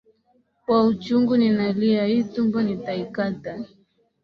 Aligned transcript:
Kwa 0.65 0.85
uchungu 0.85 1.37
ninalia, 1.37 2.05
hii 2.05 2.23
tumbo 2.23 2.61
nitaikata, 2.61 3.65